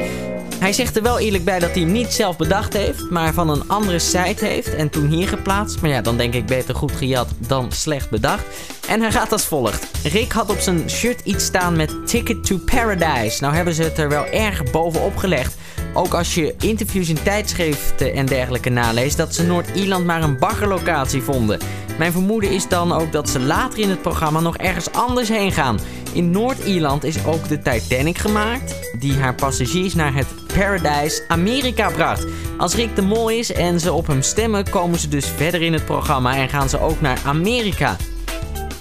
Hij 0.58 0.72
zegt 0.72 0.96
er 0.96 1.02
wel 1.02 1.18
eerlijk 1.18 1.44
bij 1.44 1.58
dat 1.58 1.70
hij 1.70 1.80
hem 1.80 1.92
niet 1.92 2.12
zelf 2.12 2.36
bedacht 2.36 2.72
heeft, 2.72 3.10
maar 3.10 3.32
van 3.32 3.50
een 3.50 3.68
andere 3.68 3.98
site 3.98 4.44
heeft 4.44 4.74
en 4.74 4.90
toen 4.90 5.06
hier 5.06 5.28
geplaatst. 5.28 5.80
Maar 5.80 5.90
ja, 5.90 6.00
dan 6.00 6.16
denk 6.16 6.34
ik 6.34 6.46
beter 6.46 6.74
goed 6.74 6.92
gejat 6.92 7.28
dan 7.38 7.72
slecht 7.72 8.10
bedacht. 8.10 8.44
En 8.88 9.00
hij 9.00 9.12
gaat 9.12 9.32
als 9.32 9.44
volgt. 9.44 9.86
Rick 10.02 10.32
had 10.32 10.50
op 10.50 10.58
zijn 10.58 10.90
shirt 10.90 11.20
iets 11.24 11.44
staan 11.44 11.76
met 11.76 12.06
Ticket 12.06 12.44
to 12.44 12.58
Paradise. 12.64 13.42
Nou 13.42 13.54
hebben 13.54 13.74
ze 13.74 13.82
het 13.82 13.98
er 13.98 14.08
wel 14.08 14.24
erg 14.24 14.70
bovenop 14.70 15.16
gelegd. 15.16 15.56
Ook 15.96 16.14
als 16.14 16.34
je 16.34 16.54
interviews 16.58 17.08
in 17.08 17.22
tijdschriften 17.22 18.14
en 18.14 18.26
dergelijke 18.26 18.70
naleest, 18.70 19.16
dat 19.16 19.34
ze 19.34 19.46
Noord-Ierland 19.46 20.04
maar 20.04 20.22
een 20.22 20.38
baggerlocatie 20.38 21.22
vonden. 21.22 21.58
Mijn 21.98 22.12
vermoeden 22.12 22.50
is 22.50 22.68
dan 22.68 22.92
ook 22.92 23.12
dat 23.12 23.28
ze 23.28 23.40
later 23.40 23.78
in 23.78 23.90
het 23.90 24.02
programma 24.02 24.40
nog 24.40 24.56
ergens 24.56 24.92
anders 24.92 25.28
heen 25.28 25.52
gaan. 25.52 25.78
In 26.12 26.30
Noord-Ierland 26.30 27.04
is 27.04 27.24
ook 27.24 27.48
de 27.48 27.58
Titanic 27.58 28.18
gemaakt, 28.18 28.74
die 28.98 29.14
haar 29.14 29.34
passagiers 29.34 29.94
naar 29.94 30.14
het 30.14 30.26
Paradise 30.54 31.22
Amerika 31.28 31.90
bracht. 31.90 32.26
Als 32.58 32.74
Rick 32.74 32.96
de 32.96 33.02
Mol 33.02 33.30
is 33.30 33.52
en 33.52 33.80
ze 33.80 33.92
op 33.92 34.06
hem 34.06 34.22
stemmen, 34.22 34.70
komen 34.70 34.98
ze 34.98 35.08
dus 35.08 35.26
verder 35.26 35.62
in 35.62 35.72
het 35.72 35.84
programma 35.84 36.36
en 36.36 36.48
gaan 36.48 36.68
ze 36.68 36.80
ook 36.80 37.00
naar 37.00 37.18
Amerika. 37.24 37.96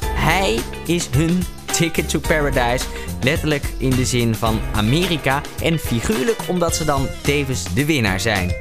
Hij 0.03 0.60
is 0.86 1.07
hun 1.12 1.43
Ticket 1.75 2.10
to 2.10 2.20
Paradise. 2.20 2.86
Letterlijk 3.22 3.63
in 3.77 3.89
de 3.89 4.05
zin 4.05 4.36
van 4.36 4.60
Amerika. 4.75 5.41
En 5.62 5.79
figuurlijk 5.79 6.39
omdat 6.48 6.75
ze 6.75 6.86
dan 6.86 7.08
tevens 7.22 7.74
de 7.74 7.86
winnaar 7.86 8.20
zijn. 8.20 8.53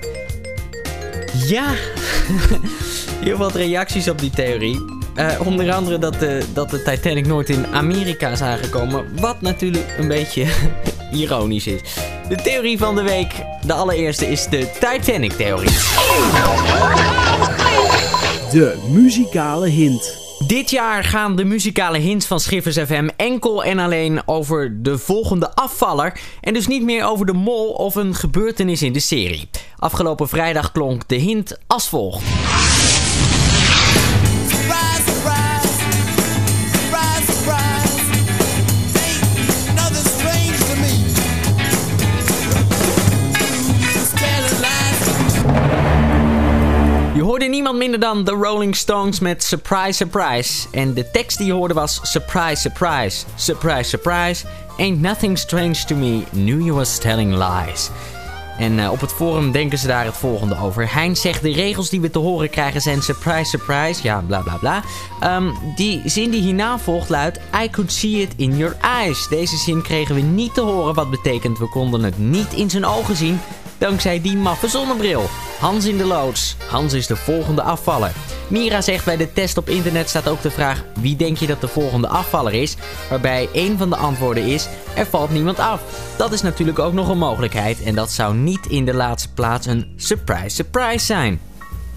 Ja, 1.46 1.74
heel 3.24 3.36
wat 3.36 3.54
reacties 3.54 4.08
op 4.08 4.18
die 4.18 4.30
theorie. 4.30 4.80
Uh, 5.16 5.40
onder 5.44 5.72
andere 5.72 5.98
dat 5.98 6.20
de, 6.20 6.44
dat 6.52 6.70
de 6.70 6.82
Titanic 6.82 7.26
nooit 7.26 7.48
in 7.48 7.66
Amerika 7.66 8.28
is 8.28 8.40
aangekomen. 8.40 9.20
Wat 9.20 9.40
natuurlijk 9.40 9.94
een 9.98 10.08
beetje 10.08 10.46
ironisch 11.12 11.66
is. 11.66 11.80
De 12.28 12.36
theorie 12.36 12.78
van 12.78 12.94
de 12.94 13.02
week, 13.02 13.32
de 13.66 13.72
allereerste, 13.72 14.30
is 14.30 14.46
de 14.48 14.70
Titanic-theorie. 14.80 15.70
De 18.50 18.84
muzikale 18.88 19.68
hint. 19.68 20.23
Dit 20.46 20.70
jaar 20.70 21.04
gaan 21.04 21.36
de 21.36 21.44
muzikale 21.44 21.98
hints 21.98 22.26
van 22.26 22.40
Schiffers 22.40 22.78
FM 22.78 23.08
enkel 23.16 23.64
en 23.64 23.78
alleen 23.78 24.22
over 24.26 24.82
de 24.82 24.98
volgende 24.98 25.54
afvaller. 25.54 26.20
En 26.40 26.54
dus 26.54 26.66
niet 26.66 26.82
meer 26.82 27.04
over 27.04 27.26
de 27.26 27.32
mol 27.32 27.72
of 27.72 27.94
een 27.94 28.14
gebeurtenis 28.14 28.82
in 28.82 28.92
de 28.92 29.00
serie. 29.00 29.48
Afgelopen 29.78 30.28
vrijdag 30.28 30.72
klonk 30.72 31.08
de 31.08 31.16
hint 31.16 31.58
als 31.66 31.88
volgt. 31.88 32.22
Hoorde 47.24 47.44
niemand 47.44 47.78
minder 47.78 48.00
dan 48.00 48.24
The 48.24 48.32
Rolling 48.32 48.76
Stones 48.76 49.20
met 49.20 49.44
Surprise 49.44 49.92
Surprise. 49.92 50.66
En 50.70 50.94
de 50.94 51.10
tekst 51.10 51.38
die 51.38 51.46
je 51.46 51.52
hoorde 51.52 51.74
was 51.74 52.00
Surprise 52.02 52.60
Surprise. 52.60 53.24
Surprise 53.34 53.88
Surprise. 53.88 54.44
Ain't 54.78 55.00
nothing 55.00 55.38
strange 55.38 55.84
to 55.86 55.96
me. 55.96 56.22
Knew 56.30 56.60
you 56.60 56.72
was 56.72 56.98
telling 56.98 57.34
lies. 57.34 57.90
En 58.58 58.78
uh, 58.78 58.90
op 58.90 59.00
het 59.00 59.12
forum 59.12 59.52
denken 59.52 59.78
ze 59.78 59.86
daar 59.86 60.04
het 60.04 60.16
volgende 60.16 60.56
over. 60.58 60.94
Hein 60.94 61.16
zegt 61.16 61.42
de 61.42 61.52
regels 61.52 61.90
die 61.90 62.00
we 62.00 62.10
te 62.10 62.18
horen 62.18 62.50
krijgen 62.50 62.80
zijn 62.80 63.02
surprise, 63.02 63.44
surprise. 63.44 64.02
Ja, 64.02 64.22
bla 64.26 64.40
bla 64.40 64.56
bla. 64.56 64.82
Um, 65.36 65.54
die 65.76 66.02
zin 66.04 66.30
die 66.30 66.42
hierna 66.42 66.78
volgt 66.78 67.08
luidt... 67.08 67.40
I 67.64 67.70
could 67.70 67.92
see 67.92 68.20
it 68.20 68.32
in 68.36 68.56
your 68.56 68.76
eyes. 68.80 69.28
Deze 69.28 69.56
zin 69.56 69.82
kregen 69.82 70.14
we 70.14 70.20
niet 70.20 70.54
te 70.54 70.60
horen. 70.60 70.94
Wat 70.94 71.10
betekent 71.10 71.58
we 71.58 71.68
konden 71.68 72.02
het 72.02 72.18
niet 72.18 72.52
in 72.52 72.70
zijn 72.70 72.84
ogen 72.84 73.16
zien 73.16 73.40
dankzij 73.78 74.20
die 74.20 74.36
maffe 74.36 74.68
zonnebril. 74.68 75.22
Hans 75.64 75.84
in 75.84 75.96
de 75.96 76.04
loods. 76.04 76.56
Hans 76.68 76.92
is 76.92 77.06
de 77.06 77.16
volgende 77.16 77.62
afvaller. 77.62 78.12
Mira 78.48 78.80
zegt 78.80 79.04
bij 79.04 79.16
de 79.16 79.32
test 79.32 79.56
op 79.56 79.68
internet 79.68 80.08
staat 80.08 80.28
ook 80.28 80.42
de 80.42 80.50
vraag 80.50 80.84
wie 81.00 81.16
denk 81.16 81.36
je 81.36 81.46
dat 81.46 81.60
de 81.60 81.68
volgende 81.68 82.08
afvaller 82.08 82.52
is? 82.52 82.76
Waarbij 83.10 83.48
een 83.52 83.78
van 83.78 83.90
de 83.90 83.96
antwoorden 83.96 84.44
is 84.44 84.68
er 84.94 85.06
valt 85.06 85.30
niemand 85.30 85.58
af. 85.58 85.82
Dat 86.16 86.32
is 86.32 86.42
natuurlijk 86.42 86.78
ook 86.78 86.92
nog 86.92 87.08
een 87.08 87.18
mogelijkheid 87.18 87.82
en 87.82 87.94
dat 87.94 88.10
zou 88.10 88.34
niet 88.34 88.66
in 88.66 88.84
de 88.84 88.94
laatste 88.94 89.32
plaats 89.32 89.66
een 89.66 89.92
surprise 89.96 90.54
surprise 90.54 91.04
zijn. 91.04 91.40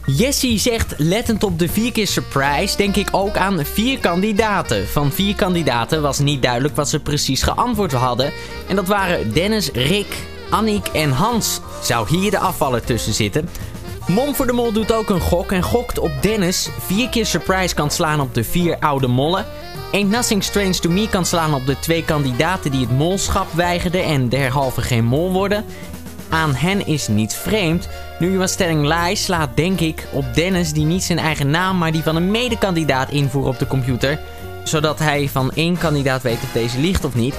Jessie 0.05 0.59
zegt, 0.59 0.93
lettend 0.97 1.43
op 1.43 1.59
de 1.59 1.69
vier 1.69 1.91
keer 1.91 2.07
surprise, 2.07 2.77
denk 2.77 2.95
ik 2.95 3.07
ook 3.11 3.37
aan 3.37 3.65
vier 3.65 3.99
kandidaten. 3.99 4.87
Van 4.87 5.11
vier 5.11 5.35
kandidaten 5.35 6.01
was 6.01 6.19
niet 6.19 6.41
duidelijk 6.41 6.75
wat 6.75 6.89
ze 6.89 6.99
precies 6.99 7.43
geantwoord 7.43 7.91
hadden. 7.91 8.31
En 8.67 8.75
dat 8.75 8.87
waren 8.87 9.33
Dennis, 9.33 9.71
Rick, 9.71 10.15
Annick 10.49 10.87
en 10.87 11.11
Hans. 11.11 11.59
Zou 11.81 12.07
hier 12.09 12.31
de 12.31 12.39
afvaller 12.39 12.83
tussen 12.83 13.13
zitten? 13.13 13.49
Mom 14.07 14.35
voor 14.35 14.47
de 14.47 14.53
Mol 14.53 14.71
doet 14.71 14.93
ook 14.93 15.09
een 15.09 15.21
gok 15.21 15.51
en 15.51 15.63
gokt 15.63 15.99
op 15.99 16.11
Dennis. 16.21 16.69
Vier 16.79 17.09
keer 17.09 17.25
surprise 17.25 17.75
kan 17.75 17.91
slaan 17.91 18.19
op 18.19 18.33
de 18.33 18.43
vier 18.43 18.77
oude 18.79 19.07
mollen. 19.07 19.45
Ain't 19.91 20.09
Nothing 20.09 20.43
Strange 20.43 20.79
to 20.79 20.89
Me 20.89 21.09
kan 21.09 21.25
slaan 21.25 21.53
op 21.53 21.65
de 21.65 21.79
twee 21.79 22.03
kandidaten 22.03 22.71
die 22.71 22.79
het 22.79 22.97
molschap 22.97 23.53
weigerden 23.53 24.03
en 24.03 24.29
derhalve 24.29 24.81
geen 24.81 25.05
mol 25.05 25.31
worden. 25.31 25.65
Aan 26.29 26.55
hen 26.55 26.87
is 26.87 27.07
niets 27.07 27.35
vreemd. 27.35 27.87
Nu 28.19 28.31
je 28.31 28.37
was 28.37 28.51
stelling 28.51 28.93
lies 28.93 29.23
slaat 29.23 29.49
denk 29.55 29.79
ik 29.79 30.07
op 30.11 30.25
Dennis 30.33 30.73
die 30.73 30.85
niet 30.85 31.03
zijn 31.03 31.19
eigen 31.19 31.49
naam 31.49 31.77
maar 31.77 31.91
die 31.91 32.03
van 32.03 32.15
een 32.15 32.31
medekandidaat 32.31 33.09
invoert 33.09 33.47
op 33.47 33.59
de 33.59 33.67
computer. 33.67 34.19
Zodat 34.63 34.99
hij 34.99 35.29
van 35.29 35.51
één 35.51 35.77
kandidaat 35.77 36.21
weet 36.21 36.43
of 36.43 36.51
deze 36.51 36.79
liegt 36.79 37.05
of 37.05 37.15
niet. 37.15 37.35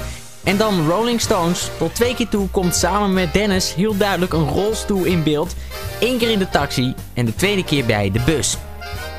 En 0.49 0.57
dan 0.57 0.88
Rolling 0.88 1.21
Stones. 1.21 1.71
Tot 1.78 1.95
twee 1.95 2.14
keer 2.14 2.28
toe 2.28 2.49
komt 2.49 2.75
samen 2.75 3.12
met 3.12 3.33
Dennis 3.33 3.75
heel 3.75 3.97
duidelijk 3.97 4.33
een 4.33 4.49
rolstoel 4.49 5.05
in 5.05 5.23
beeld. 5.23 5.55
Eén 6.00 6.19
keer 6.19 6.31
in 6.31 6.38
de 6.38 6.49
taxi 6.49 6.95
en 7.14 7.25
de 7.25 7.35
tweede 7.35 7.64
keer 7.64 7.85
bij 7.85 8.11
de 8.11 8.21
bus. 8.25 8.57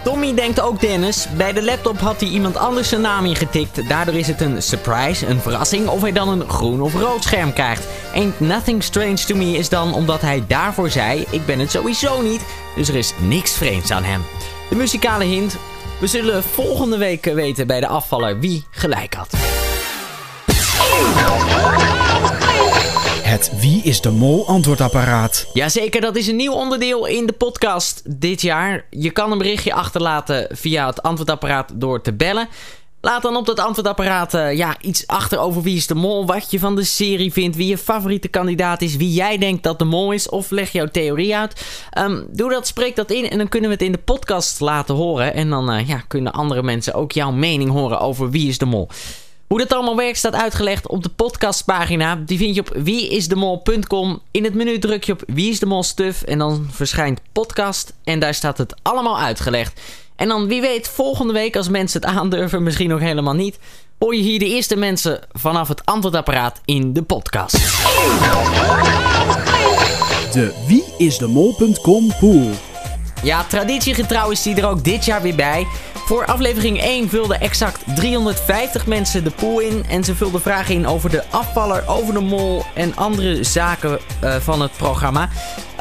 Tommy 0.04 0.34
denkt 0.34 0.60
ook 0.60 0.80
Dennis. 0.80 1.28
Bij 1.38 1.54
de 1.54 1.64
laptop 1.64 2.00
had 2.00 2.20
hij 2.20 2.30
iemand 2.30 2.58
anders 2.58 2.90
zijn 2.90 3.02
naam 3.02 3.26
ingetikt. 3.26 3.88
Daardoor 3.88 4.14
is 4.14 4.28
het 4.28 4.42
een 4.42 4.62
surprise, 4.62 5.28
een 5.28 5.40
verrassing 5.40 5.88
of 5.88 6.02
hij 6.02 6.12
dan 6.12 6.30
een 6.30 6.50
groen 6.50 6.82
of 6.82 6.94
rood 6.94 7.24
scherm 7.24 7.54
krijgt. 7.54 7.88
Ain't 8.14 8.40
nothing 8.40 8.84
strange 8.84 9.24
to 9.26 9.36
me 9.36 9.58
is 9.58 9.70
dan 9.70 9.94
omdat 9.94 10.22
hij 10.22 10.44
daarvoor 10.48 10.90
zei: 10.90 11.26
Ik 11.30 11.46
ben 11.46 11.60
het 11.60 11.72
sowieso 11.72 12.22
niet. 12.22 12.42
Dus 12.76 12.90
er 12.90 12.96
is 12.96 13.14
niks 13.22 13.52
vreemds 13.52 13.92
aan 13.92 14.04
hem. 14.04 14.22
De 14.70 14.76
muzikale 14.76 15.24
hint. 15.24 15.58
We 16.00 16.08
zullen 16.08 16.44
volgende 16.44 16.98
week 16.98 17.26
weten 17.26 17.68
bij 17.68 17.80
de 17.80 17.88
afvaller 17.88 18.40
wie 18.40 18.66
gelijk 18.70 19.14
had. 19.14 19.59
Het 23.30 23.52
Wie 23.60 23.82
is 23.84 24.02
de 24.02 24.12
Mol 24.12 24.48
antwoordapparaat. 24.48 25.50
Jazeker, 25.54 26.02
dat 26.02 26.16
is 26.16 26.28
een 26.28 26.36
nieuw 26.36 26.54
onderdeel 26.54 27.06
in 27.06 27.26
de 27.26 27.34
podcast 27.34 28.02
dit 28.20 28.42
jaar. 28.42 28.86
Je 28.90 29.12
kan 29.12 29.32
een 29.32 29.38
berichtje 29.38 29.74
achterlaten 29.74 30.48
via 30.52 30.88
het 30.88 31.02
antwoordapparaat 31.02 31.72
door 31.76 32.02
te 32.02 32.14
bellen. 32.14 32.48
Laat 33.02 33.22
dan 33.22 33.36
op 33.36 33.46
dat 33.46 33.60
antwoordapparaat 33.60 34.34
uh, 34.34 34.54
ja, 34.54 34.76
iets 34.82 35.08
achter 35.08 35.40
over 35.40 35.62
wie 35.62 35.76
is 35.76 35.88
de 35.88 35.96
mol, 35.96 36.26
wat 36.26 36.52
je 36.52 36.60
van 36.60 36.76
de 36.76 36.84
serie 36.84 37.34
vindt, 37.34 37.56
wie 37.56 37.68
je 37.68 37.78
favoriete 37.78 38.28
kandidaat 38.28 38.82
is, 38.82 38.96
wie 38.96 39.14
jij 39.14 39.38
denkt 39.38 39.64
dat 39.64 39.80
de 39.80 39.86
mol 39.86 40.12
is, 40.12 40.30
of 40.30 40.50
leg 40.50 40.72
jouw 40.72 40.88
theorie 40.88 41.36
uit. 41.36 41.66
Um, 41.98 42.28
doe 42.32 42.50
dat, 42.50 42.68
spreek 42.68 42.96
dat 42.96 43.12
in 43.12 43.30
en 43.30 43.38
dan 43.38 43.48
kunnen 43.48 43.70
we 43.70 43.76
het 43.76 43.86
in 43.86 43.92
de 43.92 43.98
podcast 43.98 44.60
laten 44.60 44.96
horen. 44.96 45.34
En 45.34 45.50
dan 45.50 45.74
uh, 45.74 45.88
ja, 45.88 46.04
kunnen 46.08 46.34
andere 46.34 46.64
mensen 46.64 46.94
ook 46.94 47.12
jouw 47.12 47.32
mening 47.32 47.72
horen 47.72 48.00
over 48.00 48.30
wie 48.30 48.48
is 48.48 48.58
de 48.58 48.66
mol. 48.66 48.90
Hoe 49.50 49.60
dat 49.60 49.74
allemaal 49.74 49.96
werkt 49.96 50.18
staat 50.18 50.34
uitgelegd 50.34 50.88
op 50.88 51.04
de 51.04 51.10
podcastpagina. 51.10 52.16
Die 52.16 52.38
vind 52.38 52.56
je 52.56 52.62
op 52.62 52.72
wieisdemol.com. 52.76 54.22
In 54.32 54.44
het 54.44 54.54
menu 54.54 54.80
druk 54.80 55.04
je 55.04 55.12
op 55.12 55.24
Wie 55.28 55.50
is 55.50 55.60
de 55.60 55.66
Mol 55.66 55.84
Stuff 55.84 56.22
en 56.22 56.38
dan 56.38 56.68
verschijnt 56.72 57.22
podcast. 57.32 57.94
En 58.04 58.20
daar 58.20 58.34
staat 58.34 58.58
het 58.58 58.76
allemaal 58.82 59.20
uitgelegd. 59.20 59.82
En 60.16 60.28
dan 60.28 60.48
wie 60.48 60.62
weet 60.62 60.88
volgende 60.88 61.34
week 61.34 61.56
als 61.56 61.70
mensen 61.70 62.02
het 62.02 62.10
aandurven, 62.10 62.64
misschien 62.64 62.90
nog 62.90 63.00
helemaal 63.00 63.34
niet, 63.34 63.60
hoor 64.00 64.16
je 64.16 64.22
hier 64.22 64.40
de 64.40 64.50
eerste 64.50 64.76
mensen 64.76 65.20
vanaf 65.32 65.68
het 65.68 65.86
antwoordapparaat 65.86 66.62
in 66.66 66.94
de 66.94 67.02
podcast. 67.02 67.58
De 70.34 70.54
wieisdemol.com 70.68 72.12
pool. 72.20 72.50
Ja, 73.24 73.44
traditiegetrouw 73.44 74.30
is 74.30 74.42
die 74.42 74.56
er 74.56 74.68
ook 74.68 74.84
dit 74.84 75.06
jaar 75.06 75.22
weer 75.22 75.36
bij. 75.36 75.68
Voor 76.10 76.26
aflevering 76.26 76.82
1 76.82 77.10
vulden 77.10 77.40
exact 77.40 77.84
350 77.96 78.88
mensen 78.88 79.24
de 79.24 79.30
pool 79.30 79.60
in. 79.60 79.86
En 79.90 80.04
ze 80.04 80.16
vulden 80.16 80.42
vragen 80.42 80.76
in 80.76 80.88
over 80.88 81.10
de 81.10 81.24
afvaller, 81.30 81.84
over 81.88 82.14
de 82.14 82.20
mol 82.20 82.66
en 82.76 82.96
andere 82.96 83.44
zaken 83.44 84.00
uh, 84.24 84.36
van 84.36 84.62
het 84.62 84.72
programma. 84.78 85.30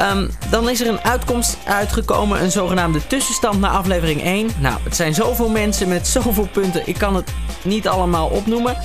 Um, 0.01 0.29
dan 0.49 0.69
is 0.69 0.81
er 0.81 0.87
een 0.87 0.99
uitkomst 0.99 1.57
uitgekomen, 1.65 2.43
een 2.43 2.51
zogenaamde 2.51 3.07
tussenstand 3.07 3.59
naar 3.59 3.71
aflevering 3.71 4.23
1. 4.23 4.49
Nou, 4.59 4.79
het 4.83 4.95
zijn 4.95 5.13
zoveel 5.13 5.49
mensen 5.49 5.87
met 5.87 6.07
zoveel 6.17 6.47
punten, 6.51 6.87
ik 6.87 6.97
kan 6.97 7.15
het 7.15 7.31
niet 7.61 7.87
allemaal 7.87 8.27
opnoemen. 8.27 8.77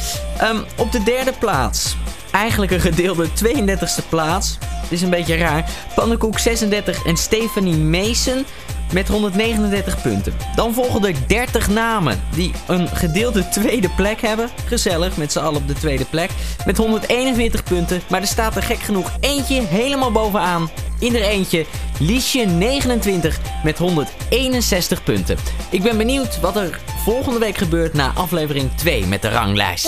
Um, 0.42 0.64
op 0.76 0.92
de 0.92 1.02
derde 1.02 1.32
plaats 1.38 1.96
eigenlijk 2.30 2.72
een 2.72 2.80
gedeelde 2.80 3.28
32e 3.28 4.08
plaats. 4.08 4.58
Is 4.88 5.02
een 5.02 5.10
beetje 5.10 5.36
raar. 5.36 5.70
Pannenkoek 5.94 6.38
36 6.38 7.04
en 7.04 7.16
Stephanie 7.16 7.76
Mason 7.76 8.44
met 8.94 9.08
139 9.08 10.02
punten. 10.02 10.32
Dan 10.54 10.74
volgen 10.74 11.04
er 11.04 11.14
30 11.26 11.68
namen 11.68 12.22
die 12.34 12.52
een 12.66 12.88
gedeelde 12.88 13.48
tweede 13.48 13.88
plek 13.96 14.20
hebben. 14.20 14.50
Gezellig, 14.66 15.16
met 15.16 15.32
z'n 15.32 15.38
allen 15.38 15.60
op 15.60 15.68
de 15.68 15.74
tweede 15.74 16.04
plek. 16.04 16.30
Met 16.66 16.76
141 16.76 17.64
punten. 17.64 18.00
Maar 18.10 18.20
er 18.20 18.26
staat 18.26 18.56
er 18.56 18.62
gek 18.62 18.78
genoeg 18.78 19.12
eentje 19.20 19.60
helemaal 19.62 20.12
bovenaan. 20.12 20.70
In 20.98 21.14
er 21.14 21.22
eentje 21.22 21.64
Liesje 21.98 22.38
29 22.38 23.40
met 23.64 23.78
161 23.78 25.02
punten. 25.04 25.36
Ik 25.70 25.82
ben 25.82 25.96
benieuwd 25.96 26.40
wat 26.40 26.56
er 26.56 26.80
volgende 27.04 27.38
week 27.38 27.56
gebeurt 27.56 27.92
na 27.92 28.12
aflevering 28.14 28.70
2 28.76 29.06
met 29.06 29.22
de 29.22 29.28
ranglijst. 29.28 29.84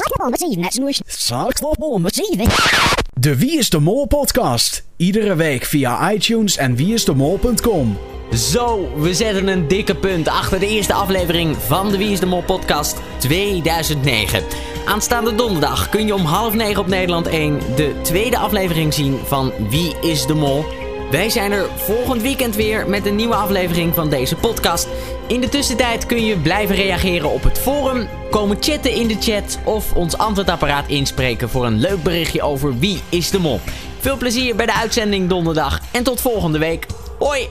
De 3.13 3.37
Wie 3.37 3.59
is 3.59 3.71
de 3.71 3.79
Mol 3.79 4.07
podcast. 4.07 4.85
Iedere 4.97 5.35
week 5.35 5.65
via 5.65 6.13
iTunes 6.13 6.57
en 6.57 6.77
wieisdemol.com. 6.77 8.16
Zo, 8.33 8.89
we 8.97 9.15
zetten 9.15 9.49
een 9.49 9.69
dikke 9.69 9.95
punt 9.95 10.29
achter 10.29 10.59
de 10.59 10.67
eerste 10.69 10.93
aflevering 10.93 11.57
van 11.57 11.91
de 11.91 11.99
Wie 11.99 12.11
is 12.11 12.21
de 12.21 12.27
Mol 12.27 12.43
podcast 12.43 12.97
2009. 13.19 14.45
Aanstaande 14.85 15.35
donderdag 15.35 15.89
kun 15.89 16.07
je 16.07 16.15
om 16.15 16.25
half 16.25 16.55
negen 16.55 16.81
op 16.81 16.87
Nederland 16.87 17.27
1 17.27 17.61
de 17.77 17.95
tweede 18.03 18.39
aflevering 18.39 18.95
zien 18.95 19.19
van 19.25 19.53
Wie 19.69 19.95
is 20.01 20.27
de 20.27 20.35
Mol. 20.35 20.65
Wij 21.11 21.31
zijn 21.31 21.53
er 21.53 21.67
volgend 21.77 22.23
weekend 22.23 22.57
weer 22.57 22.89
met 22.89 23.07
een 23.07 23.17
nieuwe 23.17 23.35
aflevering 23.35 23.95
van 23.95 24.11
deze 24.11 24.37
podcast. 24.37 24.89
In 25.27 25.41
de 25.41 25.49
tussentijd 25.49 26.07
kun 26.07 26.25
je 26.25 26.37
blijven 26.37 26.75
reageren 26.75 27.31
op 27.31 27.43
het 27.43 27.59
forum, 27.59 28.09
komen 28.31 28.57
chatten 28.61 28.93
in 28.93 29.07
de 29.07 29.17
chat 29.21 29.59
of 29.65 29.95
ons 29.95 30.19
antwoordapparaat 30.19 30.89
inspreken 30.89 31.49
voor 31.49 31.67
een 31.67 31.81
leuk 31.81 32.03
berichtje 32.03 32.43
over 32.43 32.79
Wie 32.79 33.01
is 33.09 33.31
de 33.31 33.39
Mol. 33.39 33.61
Veel 33.99 34.17
plezier 34.17 34.57
bij 34.57 34.67
de 34.67 34.75
uitzending 34.75 35.29
donderdag 35.29 35.81
en 35.93 36.03
tot 36.03 36.21
volgende 36.21 36.59
week. 36.59 36.87
Hoi! 37.19 37.49